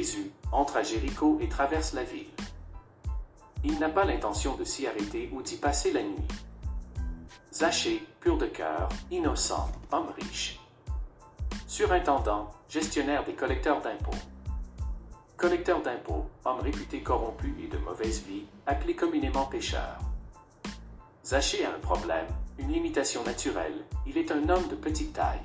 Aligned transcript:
Jésus 0.00 0.32
entre 0.50 0.78
à 0.78 0.82
Jéricho 0.82 1.36
et 1.42 1.48
traverse 1.50 1.92
la 1.92 2.04
ville. 2.04 2.30
Il 3.64 3.78
n'a 3.78 3.90
pas 3.90 4.06
l'intention 4.06 4.56
de 4.56 4.64
s'y 4.64 4.86
arrêter 4.86 5.28
ou 5.30 5.42
d'y 5.42 5.56
passer 5.56 5.92
la 5.92 6.02
nuit. 6.02 6.26
Zachée, 7.52 8.02
pur 8.18 8.38
de 8.38 8.46
cœur, 8.46 8.88
innocent, 9.10 9.70
homme 9.92 10.10
riche. 10.18 10.58
Surintendant, 11.66 12.48
gestionnaire 12.66 13.26
des 13.26 13.34
collecteurs 13.34 13.82
d'impôts. 13.82 14.16
Collecteur 15.36 15.82
d'impôts, 15.82 16.24
homme 16.46 16.60
réputé 16.60 17.02
corrompu 17.02 17.54
et 17.62 17.68
de 17.68 17.76
mauvaise 17.76 18.22
vie, 18.22 18.46
appelé 18.66 18.96
communément 18.96 19.44
pécheur. 19.44 19.98
Zachée 21.22 21.66
a 21.66 21.74
un 21.74 21.78
problème, 21.78 22.28
une 22.58 22.72
limitation 22.72 23.22
naturelle, 23.24 23.84
il 24.06 24.16
est 24.16 24.32
un 24.32 24.48
homme 24.48 24.68
de 24.68 24.76
petite 24.76 25.12
taille. 25.12 25.44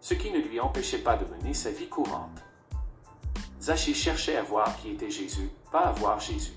Ce 0.00 0.14
qui 0.14 0.30
ne 0.30 0.38
lui 0.38 0.60
empêchait 0.60 1.02
pas 1.02 1.16
de 1.16 1.24
mener 1.24 1.54
sa 1.54 1.72
vie 1.72 1.88
courante. 1.88 2.44
Zachée 3.60 3.94
cherchait 3.94 4.36
à 4.36 4.42
voir 4.42 4.76
qui 4.80 4.90
était 4.90 5.10
Jésus, 5.10 5.50
pas 5.72 5.80
à 5.80 5.92
voir 5.92 6.20
Jésus. 6.20 6.52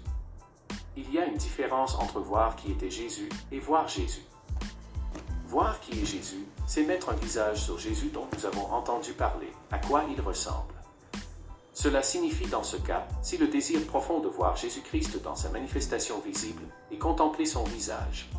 Il 0.96 1.12
y 1.12 1.18
a 1.18 1.26
une 1.26 1.38
différence 1.38 1.96
entre 1.96 2.20
voir 2.20 2.56
qui 2.56 2.72
était 2.72 2.92
Jésus 2.92 3.30
et 3.52 3.60
voir 3.60 3.88
Jésus. 3.88 4.26
Voir 5.48 5.80
qui 5.80 6.00
est 6.00 6.06
Jésus, 6.06 6.46
c'est 6.68 6.84
mettre 6.84 7.10
un 7.10 7.16
visage 7.16 7.62
sur 7.64 7.80
Jésus 7.80 8.10
dont 8.14 8.28
nous 8.34 8.46
avons 8.46 8.72
entendu 8.72 9.14
parler, 9.14 9.52
à 9.72 9.80
quoi 9.80 10.04
il 10.16 10.22
ressemble. 10.22 10.74
Cela 11.74 12.04
signifie 12.04 12.48
dans 12.48 12.64
ce 12.64 12.78
cas, 12.78 13.08
si 13.22 13.38
le 13.38 13.48
désir 13.48 13.86
profond 13.88 14.20
de 14.20 14.28
voir 14.28 14.56
Jésus-Christ 14.56 15.22
dans 15.24 15.36
sa 15.36 15.50
manifestation 15.50 16.20
visible 16.20 16.64
et 16.92 16.98
contempler 16.98 17.46
son 17.46 17.64
visage. 17.64 18.30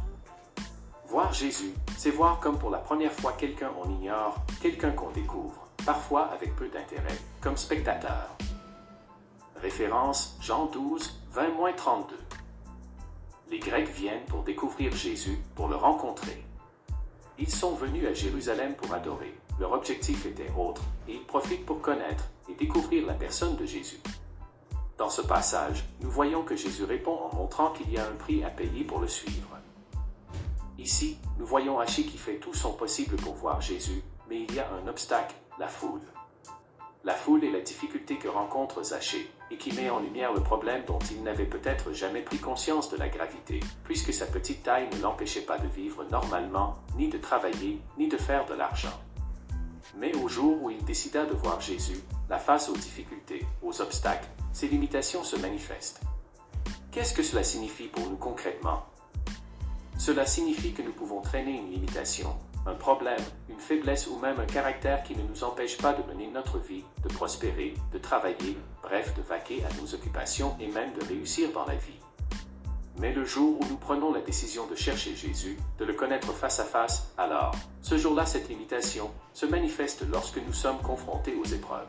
Voir 1.09 1.33
Jésus, 1.33 1.75
c'est 1.99 2.11
voir 2.11 2.39
comme 2.41 2.59
pour 2.59 2.71
la 2.71 2.79
première 2.79 3.13
fois 3.13 3.33
quelqu'un 3.33 3.73
on 3.83 3.91
ignore, 3.91 4.37
quelqu'un 4.61 4.93
qu'on 4.93 5.11
découvre, 5.11 5.69
parfois 5.85 6.31
avec 6.33 6.55
peu 6.55 6.69
d'intérêt, 6.69 7.19
comme 7.41 7.57
spectateur. 7.57 8.37
Référence 9.63 10.37
Jean 10.41 10.67
12, 10.67 11.23
20-32. 11.37 12.15
Les 13.49 13.61
Grecs 13.61 13.91
viennent 13.91 14.25
pour 14.25 14.43
découvrir 14.43 14.91
Jésus, 14.91 15.39
pour 15.55 15.69
le 15.69 15.77
rencontrer. 15.77 16.45
Ils 17.39 17.49
sont 17.49 17.77
venus 17.77 18.05
à 18.09 18.13
Jérusalem 18.13 18.75
pour 18.75 18.93
adorer. 18.93 19.33
Leur 19.61 19.71
objectif 19.71 20.27
était 20.27 20.51
autre, 20.59 20.83
et 21.07 21.13
ils 21.13 21.25
profitent 21.25 21.65
pour 21.65 21.81
connaître 21.81 22.25
et 22.51 22.55
découvrir 22.55 23.07
la 23.07 23.15
personne 23.15 23.55
de 23.55 23.65
Jésus. 23.65 24.01
Dans 24.99 25.11
ce 25.11 25.23
passage, 25.23 25.85
nous 26.01 26.11
voyons 26.11 26.43
que 26.43 26.57
Jésus 26.57 26.83
répond 26.83 27.17
en 27.17 27.37
montrant 27.37 27.71
qu'il 27.71 27.93
y 27.93 27.99
a 27.99 28.05
un 28.05 28.17
prix 28.17 28.43
à 28.43 28.51
payer 28.51 28.83
pour 28.83 28.99
le 28.99 29.07
suivre. 29.07 29.59
Ici, 30.77 31.19
nous 31.39 31.47
voyons 31.47 31.79
Haché 31.79 32.03
qui 32.03 32.19
fait 32.19 32.39
tout 32.39 32.55
son 32.55 32.73
possible 32.73 33.15
pour 33.15 33.35
voir 33.35 33.61
Jésus, 33.61 34.03
mais 34.29 34.43
il 34.43 34.55
y 34.57 34.59
a 34.59 34.69
un 34.73 34.89
obstacle, 34.89 35.37
la 35.61 35.69
foule. 35.69 36.01
La 37.05 37.15
foule 37.15 37.45
est 37.45 37.51
la 37.51 37.61
difficulté 37.61 38.17
que 38.17 38.29
rencontre 38.29 38.85
Zachée, 38.85 39.29
et 39.51 39.57
qui 39.57 39.73
met 39.73 39.91
en 39.91 39.99
lumière 39.99 40.33
le 40.33 40.41
problème 40.41 40.85
dont 40.87 41.01
il 41.11 41.25
n'avait 41.25 41.47
peut-être 41.47 41.93
jamais 41.93 42.23
pris 42.23 42.39
conscience 42.39 42.91
de 42.91 42.97
la 42.97 43.09
gravité, 43.09 43.59
puisque 43.83 44.15
sa 44.15 44.27
petite 44.27 44.63
taille 44.63 44.89
ne 44.95 45.03
l'empêchait 45.03 45.41
pas 45.41 45.59
de 45.59 45.67
vivre 45.67 46.05
normalement, 46.13 46.75
ni 46.97 47.09
de 47.09 47.19
travailler, 47.19 47.81
ni 47.99 48.07
de 48.07 48.17
faire 48.17 48.47
de 48.47 48.55
l'argent. 48.55 48.97
Mais 49.97 50.15
au 50.17 50.29
jour 50.29 50.63
où 50.63 50.71
il 50.71 50.85
décida 50.85 51.27
de 51.27 51.35
voir 51.35 51.61
Jésus, 51.61 52.01
la 52.31 52.39
face 52.39 52.69
aux 52.69 52.77
difficultés, 52.77 53.45
aux 53.63 53.81
obstacles, 53.81 54.29
ses 54.53 54.69
limitations 54.69 55.25
se 55.25 55.35
manifestent. 55.35 56.01
Qu'est-ce 56.93 57.15
que 57.15 57.25
cela 57.25 57.43
signifie 57.43 57.89
pour 57.89 58.09
nous 58.09 58.17
concrètement? 58.17 58.85
Cela 59.99 60.25
signifie 60.25 60.73
que 60.73 60.83
nous 60.83 60.93
pouvons 60.93 61.21
traîner 61.21 61.59
une 61.59 61.71
limitation, 61.71 62.37
un 62.67 62.75
problème, 62.75 63.21
une 63.49 63.59
faiblesse 63.59 64.07
ou 64.07 64.19
même 64.19 64.39
un 64.39 64.47
caractère 64.47 65.03
qui 65.03 65.17
ne 65.17 65.23
nous 65.23 65.45
empêche 65.45 65.79
pas 65.79 65.93
de 65.93 66.03
mener 66.13 66.29
notre 66.29 66.59
vie, 66.59 66.85
de 67.03 67.09
prospérer, 67.09 67.75
de 67.93 67.99
travailler, 67.99 68.57
bref, 68.83 69.15
de 69.17 69.23
vaquer 69.23 69.65
à 69.65 69.81
nos 69.81 69.95
occupations 69.95 70.57
et 70.61 70.69
même 70.69 70.93
de 70.93 71.05
réussir 71.05 71.51
dans 71.53 71.67
la 71.67 71.75
vie. 71.75 71.99
Mais 72.99 73.13
le 73.13 73.25
jour 73.25 73.59
où 73.61 73.65
nous 73.69 73.79
prenons 73.79 74.13
la 74.13 74.21
décision 74.21 74.67
de 74.67 74.77
chercher 74.77 75.17
Jésus, 75.17 75.59
de 75.79 75.85
le 75.85 75.95
connaître 75.95 76.33
face 76.33 76.61
à 76.61 76.65
face, 76.65 77.13
alors, 77.17 77.55
ce 77.81 77.97
jour-là, 77.97 78.27
cette 78.27 78.49
limitation 78.49 79.11
se 79.33 79.47
manifeste 79.47 80.05
lorsque 80.11 80.39
nous 80.47 80.53
sommes 80.53 80.81
confrontés 80.83 81.35
aux 81.35 81.47
épreuves. 81.47 81.89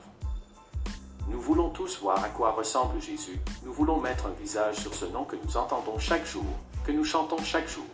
Nous 1.28 1.40
voulons 1.40 1.70
tous 1.70 2.00
voir 2.00 2.24
à 2.24 2.30
quoi 2.30 2.52
ressemble 2.52 3.02
Jésus, 3.02 3.40
nous 3.64 3.74
voulons 3.74 4.00
mettre 4.00 4.28
un 4.28 4.42
visage 4.42 4.78
sur 4.78 4.94
ce 4.94 5.06
nom 5.06 5.26
que 5.26 5.36
nous 5.44 5.58
entendons 5.58 6.00
chaque 6.00 6.26
jour, 6.26 6.46
que 6.86 6.92
nous 6.92 7.06
chantons 7.06 7.38
chaque 7.44 7.68
jour. 7.68 7.86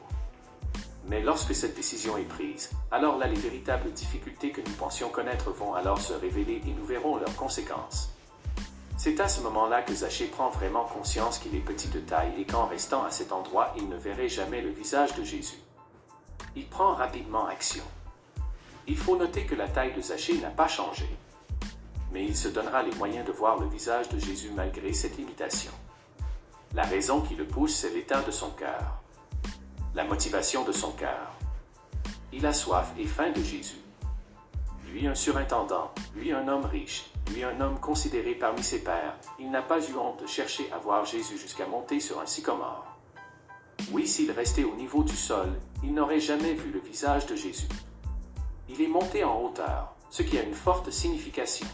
Mais 1.10 1.22
lorsque 1.22 1.56
cette 1.56 1.76
décision 1.76 2.18
est 2.18 2.24
prise, 2.24 2.70
alors 2.92 3.18
là 3.18 3.26
les 3.26 3.40
véritables 3.40 3.92
difficultés 3.92 4.52
que 4.52 4.62
nous 4.62 4.76
pensions 4.76 5.10
connaître 5.10 5.50
vont 5.50 5.74
alors 5.74 6.00
se 6.00 6.14
révéler 6.14 6.62
et 6.68 6.72
nous 6.72 6.86
verrons 6.86 7.18
leurs 7.18 7.36
conséquences. 7.36 8.14
C'est 8.96 9.20
à 9.20 9.28
ce 9.28 9.42
moment-là 9.42 9.82
que 9.82 9.94
Zachée 9.94 10.28
prend 10.28 10.50
vraiment 10.50 10.84
conscience 10.84 11.40
qu'il 11.40 11.56
est 11.56 11.62
petit 11.62 11.88
de 11.88 12.00
taille 12.00 12.34
et 12.38 12.46
qu'en 12.46 12.68
restant 12.68 13.04
à 13.04 13.10
cet 13.10 13.32
endroit, 13.32 13.74
il 13.76 13.90
ne 13.90 13.98
verrait 13.98 14.30
jamais 14.30 14.62
le 14.62 14.70
visage 14.70 15.16
de 15.16 15.24
Jésus. 15.24 15.60
Il 16.56 16.68
prend 16.68 16.94
rapidement 16.94 17.48
action. 17.48 17.84
Il 18.86 18.98
faut 18.98 19.18
noter 19.18 19.46
que 19.46 19.56
la 19.56 19.68
taille 19.68 19.96
de 19.96 20.02
Zachée 20.02 20.38
n'a 20.38 20.50
pas 20.50 20.68
changé. 20.68 21.10
Mais 22.12 22.24
il 22.24 22.38
se 22.38 22.50
donnera 22.50 22.84
les 22.84 22.94
moyens 22.96 23.26
de 23.26 23.32
voir 23.32 23.58
le 23.60 23.68
visage 23.68 24.10
de 24.10 24.20
Jésus 24.20 24.52
malgré 24.56 24.94
cette 24.94 25.18
limitation. 25.18 25.72
La 26.76 26.84
raison 26.84 27.22
qui 27.22 27.34
le 27.34 27.46
pousse, 27.46 27.74
c'est 27.74 27.94
l'état 27.96 28.22
de 28.22 28.32
son 28.32 28.52
cœur 28.52 29.00
la 29.96 30.04
motivation 30.04 30.64
de 30.64 30.72
son 30.72 30.92
cœur. 30.92 31.32
Il 32.32 32.46
a 32.46 32.54
soif 32.54 32.94
et 32.98 33.08
faim 33.08 33.32
de 33.32 33.42
Jésus. 33.42 33.80
Lui 34.92 35.08
un 35.08 35.16
surintendant, 35.16 35.92
lui 36.16 36.32
un 36.32 36.48
homme 36.48 36.66
riche, 36.66 37.12
lui 37.32 37.44
un 37.44 37.60
homme 37.62 37.80
considéré 37.80 38.34
parmi 38.34 38.64
ses 38.64 38.84
pairs, 38.84 39.16
il 39.40 39.50
n'a 39.52 39.62
pas 39.62 39.80
eu 39.80 39.96
honte 39.96 40.22
de 40.22 40.28
chercher 40.28 40.72
à 40.72 40.78
voir 40.78 41.06
Jésus 41.06 41.38
jusqu'à 41.38 41.66
monter 41.66 42.00
sur 42.00 42.20
un 42.20 42.26
sycomore. 42.26 42.86
Oui, 43.92 44.08
s'il 44.08 44.32
restait 44.32 44.64
au 44.64 44.76
niveau 44.76 45.04
du 45.04 45.16
sol, 45.16 45.50
il 45.84 45.94
n'aurait 45.94 46.20
jamais 46.20 46.54
vu 46.54 46.72
le 46.72 46.80
visage 46.80 47.26
de 47.26 47.36
Jésus. 47.36 47.68
Il 48.68 48.82
est 48.82 48.88
monté 48.88 49.24
en 49.24 49.42
hauteur, 49.42 49.96
ce 50.10 50.22
qui 50.22 50.38
a 50.38 50.44
une 50.44 50.54
forte 50.54 50.92
signification. 50.92 51.68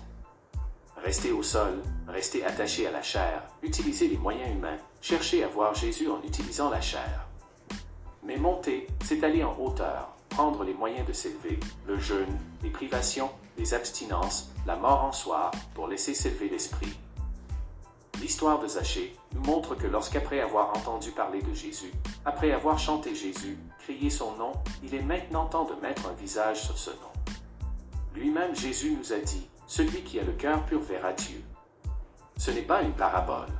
Rester 0.97 1.31
au 1.31 1.43
sol, 1.43 1.81
rester 2.07 2.45
attaché 2.45 2.87
à 2.87 2.91
la 2.91 3.01
chair, 3.01 3.43
utiliser 3.61 4.07
les 4.07 4.17
moyens 4.17 4.55
humains, 4.55 4.77
chercher 5.01 5.43
à 5.43 5.47
voir 5.47 5.73
Jésus 5.73 6.09
en 6.09 6.21
utilisant 6.23 6.69
la 6.69 6.81
chair. 6.81 7.27
Mais 8.25 8.37
monter, 8.37 8.87
c'est 9.03 9.23
aller 9.23 9.43
en 9.43 9.55
hauteur, 9.59 10.09
prendre 10.29 10.63
les 10.63 10.73
moyens 10.73 11.07
de 11.07 11.13
s'élever, 11.13 11.59
le 11.85 11.99
jeûne, 11.99 12.39
les 12.63 12.71
privations, 12.71 13.29
les 13.57 13.73
abstinences, 13.73 14.49
la 14.65 14.75
mort 14.75 15.03
en 15.03 15.11
soi, 15.11 15.51
pour 15.75 15.87
laisser 15.87 16.13
s'élever 16.13 16.49
l'esprit. 16.49 16.97
L'histoire 18.19 18.59
de 18.59 18.67
Zachée 18.67 19.15
nous 19.33 19.41
montre 19.41 19.75
que 19.75 19.87
lorsqu'après 19.87 20.39
avoir 20.39 20.69
entendu 20.75 21.11
parler 21.11 21.41
de 21.41 21.53
Jésus, 21.53 21.91
après 22.25 22.51
avoir 22.51 22.79
chanté 22.79 23.13
Jésus, 23.13 23.57
crié 23.79 24.09
son 24.09 24.35
nom, 24.37 24.53
il 24.83 24.95
est 24.95 25.01
maintenant 25.01 25.45
temps 25.45 25.65
de 25.65 25.75
mettre 25.81 26.07
un 26.07 26.13
visage 26.13 26.63
sur 26.63 26.77
ce 26.77 26.89
nom. 26.89 27.13
Lui-même 28.15 28.55
Jésus 28.55 28.97
nous 28.97 29.13
a 29.13 29.17
dit, 29.17 29.47
Celui 29.67 30.01
qui 30.01 30.19
a 30.19 30.23
le 30.23 30.31
cœur 30.31 30.65
pur 30.65 30.79
verra 30.79 31.13
Dieu. 31.13 31.43
Ce 32.37 32.49
n'est 32.51 32.61
pas 32.61 32.81
une 32.81 32.93
parabole, 32.93 33.51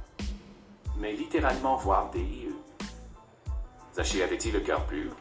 mais 0.98 1.14
littéralement 1.14 1.76
voir 1.76 2.10
des 2.10 2.24
yeux. 2.24 2.55
Zachée 3.96 4.24
avait-il 4.24 4.52
le 4.52 4.60
cœur 4.60 4.86
pur? 4.88 5.16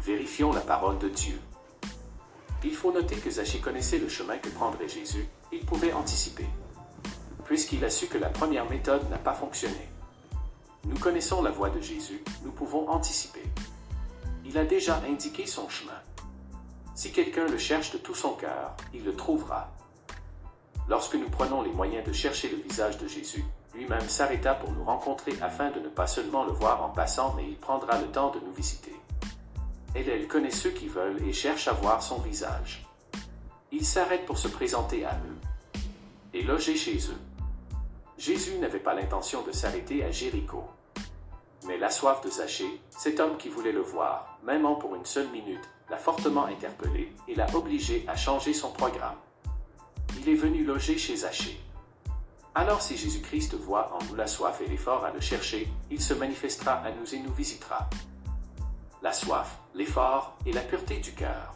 Vérifions 0.00 0.50
la 0.50 0.62
parole 0.62 0.98
de 0.98 1.10
Dieu. 1.10 1.38
Il 2.64 2.74
faut 2.74 2.90
noter 2.90 3.16
que 3.16 3.28
Zachée 3.28 3.60
connaissait 3.60 3.98
le 3.98 4.08
chemin 4.08 4.38
que 4.38 4.48
prendrait 4.48 4.88
Jésus, 4.88 5.28
il 5.52 5.60
pouvait 5.60 5.92
anticiper. 5.92 6.46
Puisqu'il 7.44 7.84
a 7.84 7.90
su 7.90 8.06
que 8.06 8.16
la 8.16 8.30
première 8.30 8.70
méthode 8.70 9.06
n'a 9.10 9.18
pas 9.18 9.34
fonctionné. 9.34 9.90
Nous 10.84 10.98
connaissons 10.98 11.42
la 11.42 11.50
voie 11.50 11.68
de 11.68 11.82
Jésus, 11.82 12.24
nous 12.44 12.50
pouvons 12.50 12.88
anticiper. 12.88 13.44
Il 14.46 14.56
a 14.56 14.64
déjà 14.64 15.02
indiqué 15.06 15.44
son 15.44 15.68
chemin. 15.68 16.00
Si 16.94 17.12
quelqu'un 17.12 17.46
le 17.46 17.58
cherche 17.58 17.92
de 17.92 17.98
tout 17.98 18.14
son 18.14 18.32
cœur, 18.36 18.74
il 18.94 19.04
le 19.04 19.14
trouvera. 19.14 19.70
Lorsque 20.88 21.16
nous 21.16 21.28
prenons 21.28 21.60
les 21.60 21.72
moyens 21.72 22.06
de 22.06 22.12
chercher 22.14 22.48
le 22.48 22.56
visage 22.56 22.96
de 22.96 23.06
Jésus, 23.06 23.44
lui-même 23.76 24.08
s'arrêta 24.08 24.54
pour 24.54 24.72
nous 24.72 24.84
rencontrer 24.84 25.32
afin 25.42 25.70
de 25.70 25.80
ne 25.80 25.88
pas 25.88 26.06
seulement 26.06 26.44
le 26.44 26.52
voir 26.52 26.82
en 26.82 26.88
passant, 26.88 27.34
mais 27.34 27.44
il 27.44 27.56
prendra 27.56 28.00
le 28.00 28.06
temps 28.06 28.30
de 28.30 28.40
nous 28.40 28.52
visiter. 28.52 28.96
Elle, 29.94 30.08
elle 30.08 30.26
connaît 30.26 30.50
ceux 30.50 30.70
qui 30.70 30.88
veulent 30.88 31.22
et 31.26 31.32
cherche 31.32 31.68
à 31.68 31.72
voir 31.72 32.02
son 32.02 32.18
visage. 32.18 32.86
Il 33.72 33.84
s'arrête 33.84 34.26
pour 34.26 34.38
se 34.38 34.48
présenter 34.48 35.04
à 35.04 35.12
eux 35.12 35.80
et 36.32 36.42
loger 36.42 36.76
chez 36.76 36.96
eux. 36.96 37.20
Jésus 38.18 38.58
n'avait 38.58 38.78
pas 38.78 38.94
l'intention 38.94 39.42
de 39.42 39.52
s'arrêter 39.52 40.02
à 40.04 40.10
Jéricho. 40.10 40.64
Mais 41.66 41.76
la 41.76 41.90
soif 41.90 42.22
de 42.22 42.30
Zachée, 42.30 42.80
cet 42.90 43.20
homme 43.20 43.36
qui 43.36 43.48
voulait 43.48 43.72
le 43.72 43.80
voir, 43.80 44.38
même 44.44 44.66
pour 44.78 44.94
une 44.94 45.04
seule 45.04 45.28
minute, 45.28 45.68
l'a 45.90 45.98
fortement 45.98 46.46
interpellé 46.46 47.12
et 47.28 47.34
l'a 47.34 47.46
obligé 47.54 48.04
à 48.08 48.16
changer 48.16 48.54
son 48.54 48.70
programme. 48.70 49.16
Il 50.18 50.28
est 50.28 50.34
venu 50.34 50.64
loger 50.64 50.96
chez 50.96 51.16
Zachée. 51.16 51.60
Alors 52.58 52.80
si 52.80 52.96
Jésus-Christ 52.96 53.54
voit 53.54 53.92
en 53.92 54.02
nous 54.06 54.14
la 54.14 54.26
soif 54.26 54.62
et 54.62 54.66
l'effort 54.66 55.04
à 55.04 55.10
le 55.10 55.20
chercher, 55.20 55.68
il 55.90 56.00
se 56.00 56.14
manifestera 56.14 56.76
à 56.76 56.90
nous 56.90 57.14
et 57.14 57.18
nous 57.18 57.34
visitera. 57.34 57.90
La 59.02 59.12
soif, 59.12 59.58
l'effort 59.74 60.38
et 60.46 60.52
la 60.52 60.62
pureté 60.62 60.96
du 60.96 61.12
cœur. 61.12 61.52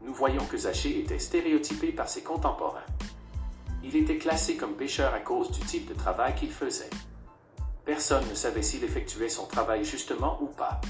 Nous 0.00 0.14
voyons 0.14 0.44
que 0.44 0.56
Zachée 0.56 1.00
était 1.00 1.18
stéréotypé 1.18 1.90
par 1.90 2.08
ses 2.08 2.22
contemporains. 2.22 2.86
Il 3.82 3.96
était 3.96 4.18
classé 4.18 4.56
comme 4.56 4.74
pécheur 4.76 5.12
à 5.14 5.18
cause 5.18 5.50
du 5.50 5.58
type 5.58 5.88
de 5.88 5.94
travail 5.94 6.36
qu'il 6.36 6.52
faisait. 6.52 6.90
Personne 7.84 8.28
ne 8.28 8.36
savait 8.36 8.62
s'il 8.62 8.84
effectuait 8.84 9.28
son 9.28 9.46
travail 9.46 9.84
justement 9.84 10.38
ou 10.40 10.46
pas. 10.46 10.80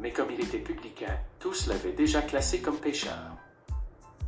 Mais 0.00 0.10
comme 0.10 0.32
il 0.32 0.40
était 0.40 0.58
publicain, 0.58 1.16
tous 1.38 1.68
l'avaient 1.68 1.92
déjà 1.92 2.22
classé 2.22 2.60
comme 2.60 2.78
pécheur. 2.78 3.36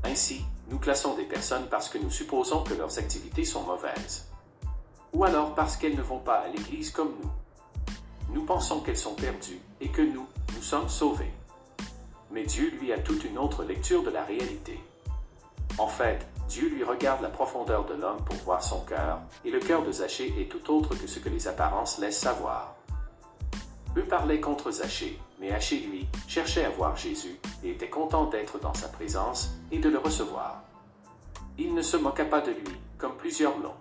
Ainsi, 0.04 0.44
nous 0.72 0.78
classons 0.78 1.14
des 1.14 1.24
personnes 1.24 1.68
parce 1.70 1.90
que 1.90 1.98
nous 1.98 2.10
supposons 2.10 2.64
que 2.64 2.72
leurs 2.72 2.98
activités 2.98 3.44
sont 3.44 3.62
mauvaises. 3.62 4.26
Ou 5.12 5.22
alors 5.24 5.54
parce 5.54 5.76
qu'elles 5.76 5.96
ne 5.96 6.02
vont 6.02 6.18
pas 6.18 6.36
à 6.36 6.48
l'église 6.48 6.90
comme 6.90 7.12
nous. 7.22 7.30
Nous 8.34 8.46
pensons 8.46 8.80
qu'elles 8.80 8.96
sont 8.96 9.14
perdues 9.14 9.60
et 9.82 9.88
que 9.88 10.00
nous, 10.00 10.26
nous 10.56 10.62
sommes 10.62 10.88
sauvés. 10.88 11.30
Mais 12.30 12.44
Dieu 12.44 12.70
lui 12.80 12.90
a 12.90 12.98
toute 12.98 13.22
une 13.24 13.36
autre 13.36 13.64
lecture 13.64 14.02
de 14.02 14.08
la 14.08 14.24
réalité. 14.24 14.80
En 15.76 15.88
fait, 15.88 16.26
Dieu 16.48 16.70
lui 16.70 16.84
regarde 16.84 17.20
la 17.20 17.28
profondeur 17.28 17.84
de 17.84 17.92
l'homme 17.92 18.24
pour 18.24 18.36
voir 18.36 18.62
son 18.62 18.80
cœur, 18.80 19.20
et 19.44 19.50
le 19.50 19.60
cœur 19.60 19.82
de 19.82 19.92
Zachée 19.92 20.34
est 20.40 20.50
tout 20.50 20.72
autre 20.72 20.94
que 20.94 21.06
ce 21.06 21.18
que 21.18 21.28
les 21.28 21.48
apparences 21.48 21.98
laissent 21.98 22.20
savoir. 22.20 22.76
Eux 23.98 24.04
parlaient 24.04 24.40
contre 24.40 24.70
Zachée, 24.70 25.18
mais 25.42 25.50
Zachée, 25.50 25.80
lui, 25.80 26.06
cherchait 26.28 26.64
à 26.64 26.70
voir 26.70 26.96
Jésus, 26.96 27.36
et 27.64 27.70
était 27.70 27.90
content 27.90 28.26
d'être 28.26 28.60
dans 28.60 28.74
sa 28.74 28.86
présence 28.86 29.50
et 29.72 29.80
de 29.80 29.88
le 29.88 29.98
recevoir. 29.98 30.62
Il 31.58 31.74
ne 31.74 31.82
se 31.82 31.96
moqua 31.96 32.24
pas 32.24 32.40
de 32.40 32.52
lui, 32.52 32.76
comme 32.96 33.16
plusieurs 33.16 33.58
l'ont. 33.58 33.74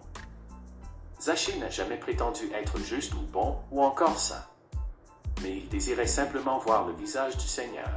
Zachée 1.22 1.56
n'a 1.60 1.69
jamais 1.69 1.98
prétendu 1.98 2.50
être 2.52 2.80
juste 2.80 3.13
ou 3.13 3.22
bon 3.31 3.58
ou 3.69 3.84
encore 3.84 4.18
saint. 4.18 4.44
Mais 5.44 5.58
il 5.58 5.69
désirait 5.69 6.08
simplement 6.08 6.58
voir 6.58 6.88
le 6.88 6.94
visage 6.94 7.38
du 7.38 7.48
Seigneur. 7.48 7.96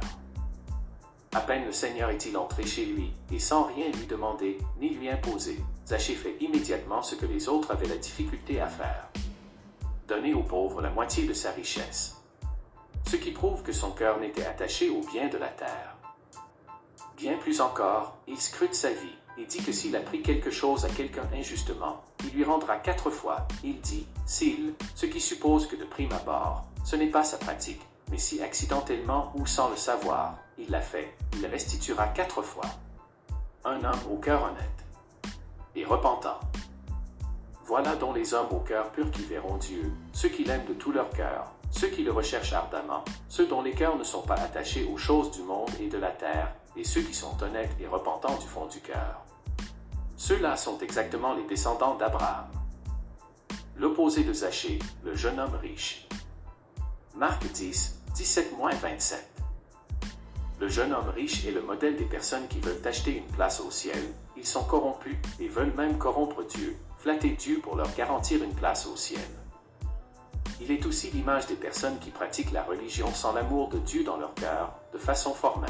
À 1.33 1.39
peine 1.41 1.65
le 1.65 1.73
Seigneur 1.73 2.11
est-il 2.11 2.37
entré 2.37 2.67
chez 2.67 2.85
lui, 2.85 3.13
et 3.31 3.39
sans 3.39 3.63
rien 3.63 3.87
lui 3.87 4.05
demander 4.05 4.59
ni 4.79 4.89
lui 4.89 5.09
imposer, 5.09 5.59
Zachée 5.87 6.13
fait 6.13 6.37
immédiatement 6.39 7.01
ce 7.01 7.15
que 7.15 7.25
les 7.25 7.49
autres 7.49 7.71
avaient 7.71 7.87
la 7.87 7.97
difficulté 7.97 8.61
à 8.61 8.67
faire. 8.67 9.09
Donner 10.07 10.35
aux 10.35 10.43
pauvres 10.43 10.83
la 10.83 10.91
moitié 10.91 11.25
de 11.25 11.33
sa 11.33 11.49
richesse. 11.49 12.15
Ce 13.07 13.15
qui 13.15 13.31
prouve 13.31 13.61
que 13.61 13.71
son 13.71 13.91
cœur 13.91 14.19
n'était 14.19 14.45
attaché 14.45 14.89
aux 14.89 15.01
biens 15.01 15.27
de 15.27 15.37
la 15.37 15.49
terre. 15.49 15.95
Bien 17.17 17.37
plus 17.37 17.61
encore, 17.61 18.17
il 18.27 18.39
scrute 18.39 18.75
sa 18.75 18.91
vie, 18.91 19.15
et 19.37 19.45
dit 19.45 19.63
que 19.63 19.71
s'il 19.71 19.95
a 19.95 20.01
pris 20.01 20.21
quelque 20.21 20.51
chose 20.51 20.85
à 20.85 20.89
quelqu'un 20.89 21.27
injustement, 21.33 22.03
il 22.23 22.31
lui 22.31 22.43
rendra 22.43 22.77
quatre 22.77 23.09
fois. 23.09 23.47
Il 23.63 23.79
dit, 23.81 24.07
s'il, 24.25 24.73
ce 24.95 25.05
qui 25.05 25.21
suppose 25.21 25.67
que 25.67 25.75
de 25.75 25.85
prime 25.85 26.11
abord, 26.13 26.65
ce 26.83 26.95
n'est 26.95 27.09
pas 27.09 27.23
sa 27.23 27.37
pratique, 27.37 27.81
mais 28.11 28.17
si 28.17 28.41
accidentellement 28.41 29.31
ou 29.35 29.45
sans 29.45 29.69
le 29.69 29.75
savoir, 29.75 30.37
il 30.57 30.69
l'a 30.69 30.81
fait, 30.81 31.15
il 31.33 31.45
restituera 31.45 32.07
quatre 32.07 32.41
fois. 32.41 32.65
Un 33.63 33.83
homme 33.83 34.11
au 34.11 34.17
cœur 34.17 34.43
honnête 34.43 34.85
et 35.75 35.85
repentant. 35.85 36.39
Voilà 37.65 37.95
dont 37.95 38.13
les 38.13 38.33
hommes 38.33 38.51
au 38.51 38.59
cœur 38.59 38.91
pur 38.91 39.09
qui 39.09 39.23
verront 39.23 39.57
Dieu, 39.57 39.91
ceux 40.13 40.29
qui 40.29 40.43
l'aiment 40.43 40.65
de 40.65 40.73
tout 40.73 40.91
leur 40.91 41.09
cœur, 41.09 41.51
ceux 41.77 41.87
qui 41.87 42.03
le 42.03 42.11
recherchent 42.11 42.53
ardemment, 42.53 43.03
ceux 43.27 43.47
dont 43.47 43.61
les 43.61 43.73
cœurs 43.73 43.97
ne 43.97 44.03
sont 44.03 44.21
pas 44.21 44.35
attachés 44.35 44.85
aux 44.85 44.97
choses 44.97 45.31
du 45.31 45.43
monde 45.43 45.69
et 45.81 45.87
de 45.87 45.97
la 45.97 46.11
terre, 46.11 46.55
et 46.77 46.85
ceux 46.85 47.01
qui 47.01 47.13
sont 47.13 47.35
honnêtes 47.43 47.75
et 47.81 47.87
repentants 47.87 48.37
du 48.37 48.47
fond 48.47 48.65
du 48.67 48.79
cœur. 48.79 49.25
Ceux-là 50.15 50.55
sont 50.55 50.79
exactement 50.79 51.33
les 51.33 51.43
descendants 51.43 51.95
d'Abraham. 51.95 52.47
L'opposé 53.75 54.23
de 54.23 54.31
Zachée, 54.31 54.79
le 55.03 55.15
jeune 55.15 55.37
homme 55.37 55.55
riche. 55.55 56.07
Marc 57.13 57.45
10, 57.51 58.01
17-27. 58.15 59.15
Le 60.61 60.69
jeune 60.69 60.93
homme 60.93 61.09
riche 61.09 61.45
est 61.45 61.51
le 61.51 61.61
modèle 61.61 61.97
des 61.97 62.05
personnes 62.05 62.47
qui 62.47 62.61
veulent 62.61 62.81
acheter 62.85 63.17
une 63.17 63.27
place 63.35 63.59
au 63.59 63.69
ciel. 63.69 64.01
Ils 64.37 64.47
sont 64.47 64.63
corrompus 64.63 65.17
et 65.41 65.49
veulent 65.49 65.75
même 65.75 65.97
corrompre 65.97 66.45
Dieu, 66.45 66.77
flatter 66.99 67.31
Dieu 67.31 67.59
pour 67.61 67.75
leur 67.75 67.93
garantir 67.95 68.41
une 68.41 68.55
place 68.55 68.85
au 68.85 68.95
ciel. 68.95 69.19
Il 70.61 70.71
est 70.71 70.85
aussi 70.85 71.11
l'image 71.11 71.47
des 71.47 71.55
personnes 71.55 71.99
qui 71.99 72.11
pratiquent 72.11 72.51
la 72.51 72.63
religion 72.63 73.13
sans 73.13 73.33
l'amour 73.33 73.69
de 73.69 73.77
Dieu 73.79 74.03
dans 74.03 74.17
leur 74.17 74.33
cœur, 74.35 74.73
de 74.93 74.97
façon 74.97 75.33
formelle. 75.33 75.69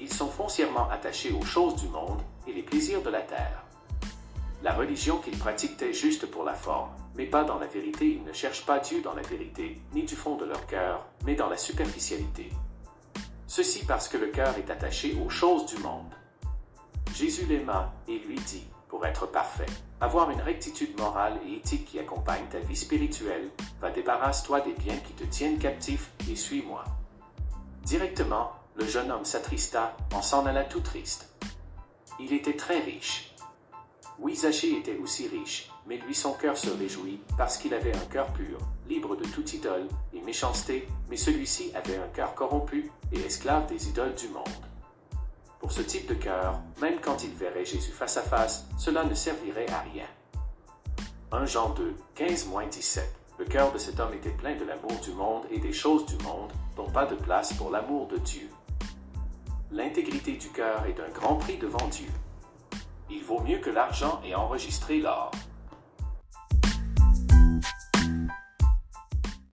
Ils 0.00 0.12
sont 0.12 0.28
foncièrement 0.28 0.88
attachés 0.90 1.32
aux 1.32 1.44
choses 1.44 1.76
du 1.76 1.88
monde 1.88 2.22
et 2.46 2.52
les 2.52 2.62
plaisirs 2.62 3.02
de 3.02 3.10
la 3.10 3.20
terre. 3.20 3.64
La 4.62 4.72
religion 4.72 5.18
qu'ils 5.18 5.38
pratiquent 5.38 5.82
est 5.82 5.92
juste 5.92 6.26
pour 6.26 6.44
la 6.44 6.54
forme, 6.54 6.90
mais 7.14 7.26
pas 7.26 7.44
dans 7.44 7.58
la 7.58 7.66
vérité. 7.66 8.06
Ils 8.06 8.24
ne 8.24 8.32
cherchent 8.32 8.64
pas 8.64 8.78
Dieu 8.78 9.02
dans 9.02 9.14
la 9.14 9.22
vérité, 9.22 9.80
ni 9.92 10.02
du 10.02 10.16
fond 10.16 10.36
de 10.36 10.44
leur 10.44 10.66
cœur, 10.66 11.06
mais 11.24 11.34
dans 11.34 11.48
la 11.48 11.56
superficialité. 11.56 12.50
Ceci 13.46 13.84
parce 13.84 14.08
que 14.08 14.18
le 14.18 14.28
cœur 14.28 14.56
est 14.58 14.70
attaché 14.70 15.16
aux 15.24 15.30
choses 15.30 15.66
du 15.66 15.78
monde. 15.78 16.12
Jésus 17.14 17.46
l'aima 17.46 17.92
et 18.06 18.18
lui 18.18 18.36
dit, 18.36 18.66
pour 18.88 19.04
être 19.06 19.26
parfait, 19.26 19.66
avoir 20.00 20.30
une 20.30 20.40
rectitude 20.40 20.98
morale 20.98 21.38
et 21.46 21.56
éthique 21.56 21.84
qui 21.84 21.98
accompagne 21.98 22.46
ta 22.50 22.58
vie 22.58 22.76
spirituelle, 22.76 23.50
va 23.80 23.90
débarrasse-toi 23.90 24.60
des 24.62 24.72
biens 24.72 24.96
qui 24.96 25.12
te 25.12 25.24
tiennent 25.24 25.58
captif 25.58 26.10
et 26.30 26.36
suis-moi. 26.36 26.84
Directement, 27.82 28.52
le 28.76 28.86
jeune 28.86 29.10
homme 29.10 29.24
s'attrista, 29.24 29.96
en 30.14 30.22
s'en 30.22 30.46
alla 30.46 30.64
tout 30.64 30.80
triste. 30.80 31.28
Il 32.20 32.32
était 32.32 32.56
très 32.56 32.80
riche. 32.80 33.34
Oui, 34.18 34.36
était 34.42 34.98
aussi 34.98 35.28
riche, 35.28 35.70
mais 35.86 35.96
lui 35.98 36.14
son 36.14 36.32
cœur 36.32 36.56
se 36.56 36.70
réjouit, 36.70 37.20
parce 37.36 37.56
qu'il 37.56 37.72
avait 37.72 37.94
un 37.94 38.06
cœur 38.06 38.32
pur, 38.32 38.58
libre 38.88 39.16
de 39.16 39.24
toute 39.24 39.52
idole 39.52 39.86
et 40.12 40.20
méchanceté, 40.20 40.88
mais 41.08 41.16
celui-ci 41.16 41.70
avait 41.74 41.96
un 41.96 42.08
cœur 42.08 42.34
corrompu 42.34 42.90
et 43.12 43.20
esclave 43.20 43.66
des 43.66 43.88
idoles 43.88 44.14
du 44.14 44.28
monde. 44.28 44.67
Pour 45.68 45.76
ce 45.76 45.82
type 45.82 46.06
de 46.06 46.14
cœur, 46.14 46.58
même 46.80 46.98
quand 46.98 47.22
il 47.24 47.34
verrait 47.34 47.66
Jésus 47.66 47.92
face 47.92 48.16
à 48.16 48.22
face, 48.22 48.66
cela 48.78 49.04
ne 49.04 49.12
servirait 49.12 49.68
à 49.68 49.80
rien. 49.80 50.06
1 51.30 51.44
Jean 51.44 51.74
2, 51.74 51.94
15-17 52.16 53.00
Le 53.38 53.44
cœur 53.44 53.70
de 53.70 53.76
cet 53.76 54.00
homme 54.00 54.14
était 54.14 54.30
plein 54.30 54.56
de 54.56 54.64
l'amour 54.64 54.98
du 55.02 55.10
monde 55.10 55.42
et 55.50 55.58
des 55.58 55.74
choses 55.74 56.06
du 56.06 56.16
monde, 56.24 56.50
dont 56.74 56.88
pas 56.88 57.04
de 57.04 57.16
place 57.16 57.52
pour 57.52 57.70
l'amour 57.70 58.08
de 58.08 58.16
Dieu. 58.16 58.48
L'intégrité 59.70 60.38
du 60.38 60.48
cœur 60.48 60.86
est 60.86 60.94
d'un 60.94 61.10
grand 61.10 61.36
prix 61.36 61.58
devant 61.58 61.86
Dieu. 61.88 62.08
Il 63.10 63.22
vaut 63.22 63.40
mieux 63.40 63.58
que 63.58 63.68
l'argent 63.68 64.22
et 64.24 64.34
enregistrer 64.34 65.00
l'or. 65.00 65.32